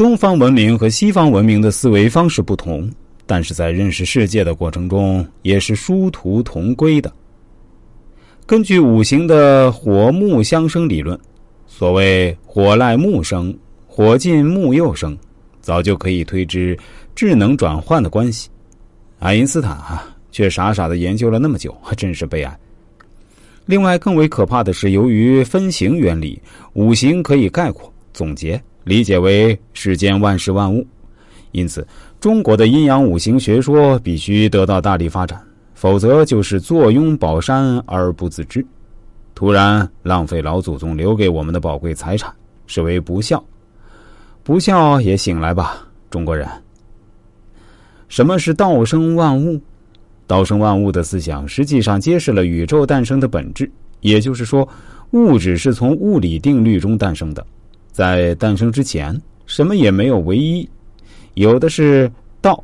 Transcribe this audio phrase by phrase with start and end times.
[0.00, 2.90] 东方文明和西方文明的思维方式不同，
[3.26, 7.12] 但是在认识世界的过程中也是殊途同归的。
[8.46, 11.20] 根据五行的火木相生理论，
[11.66, 13.54] 所谓“火赖木生，
[13.86, 15.14] 火进木又生”，
[15.60, 16.74] 早就可以推知
[17.14, 18.48] 智能转换的关系。
[19.18, 22.58] 爱因斯坦啊，却傻傻的研究了那么久，还真是悲哀。
[23.66, 26.40] 另外，更为可怕的是，由于分形原理，
[26.72, 28.58] 五行可以概括总结。
[28.84, 30.86] 理解为世间万事万物，
[31.52, 31.86] 因此
[32.18, 35.40] 中国的阴阳五行学说必须得到大力发展，
[35.74, 38.64] 否则就是坐拥宝山而不自知，
[39.34, 42.32] 突然浪费老祖宗留给我们的宝贵财产，
[42.66, 43.42] 是为不孝。
[44.42, 46.48] 不孝也醒来吧，中国人！
[48.08, 49.60] 什么是道生万物？
[50.26, 54.68] 道生万物的思想实际上揭示了宇宙诞生的本质，也就是说，
[55.10, 57.46] 物质是从物理定律中诞生的。
[57.92, 60.68] 在诞生之前，什么也没有唯一，
[61.34, 62.62] 有的是道，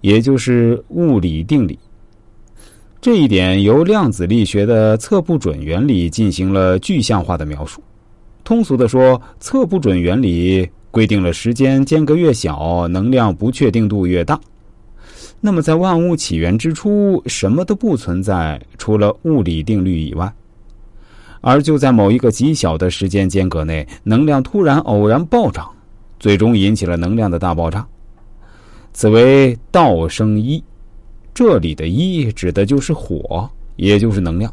[0.00, 1.78] 也就是物理定理。
[3.00, 7.80] 这一点由量子力学的测不准原理进行了具象化的描述。
[8.42, 14.40] 通俗的说，测不准原理规定了时间间隔越小，能量不确定度越大。
[15.40, 20.32] 那么，在万物起源之初，什么都不存在，除了物理定律以外。
[21.48, 25.70] 而就在某一个极小的时间间隔内，能量突然偶然暴涨，
[26.18, 27.86] 最终引起了能量的大爆炸。
[28.92, 30.60] 此为道生一，
[31.32, 34.52] 这里的一指的就是火，也就是能量。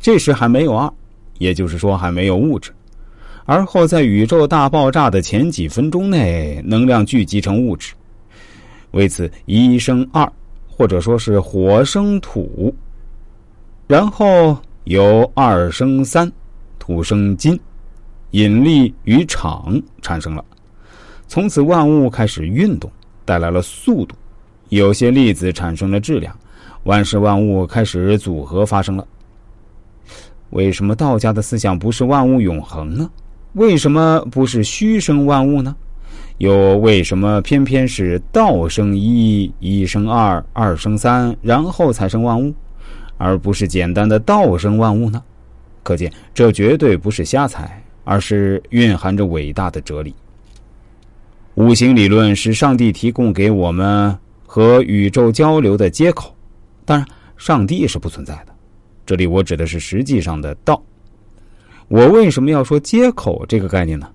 [0.00, 0.90] 这时还没有二，
[1.36, 2.72] 也就是说还没有物质。
[3.44, 7.92] 而后在宇宙大爆炸的前几分钟内，能量聚集成物质，
[8.92, 10.26] 为此一生二，
[10.66, 12.74] 或者说是火生土，
[13.86, 14.56] 然后。
[14.84, 16.30] 由二生三，
[16.78, 17.58] 土生金，
[18.32, 20.44] 引力与场产生了，
[21.26, 22.90] 从此万物开始运动，
[23.24, 24.14] 带来了速度。
[24.68, 26.36] 有些粒子产生了质量，
[26.82, 29.06] 万事万物开始组合发生了。
[30.50, 33.10] 为什么道家的思想不是万物永恒呢？
[33.54, 35.74] 为什么不是虚生万物呢？
[36.36, 42.52] 又为什么偏偏是道生一，一生二，二生三，然后才生万物？
[43.16, 45.22] 而不是简单的道生万物呢？
[45.82, 50.14] 可见这绝对不是瞎猜，而是蕴含着伟大的哲理。
[51.54, 54.16] 五行理论是上帝提供给我们
[54.46, 56.34] 和宇宙交流的接口，
[56.84, 58.54] 当然，上帝是不存在的。
[59.06, 60.82] 这里我指的是实际上的道。
[61.88, 64.08] 我为什么要说接口这个概念呢？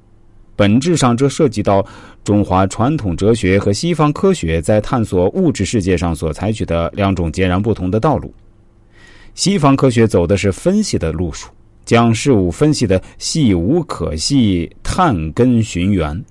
[0.55, 1.85] 本质上，这涉及到
[2.23, 8.33] 中华传统哲学和西方科学在探索物质世界上所采取的两种截然不同的道路。
[9.35, 11.49] 西方科学走的是分析的路数，
[11.85, 16.23] 将事物分析的细无可细，探根寻源。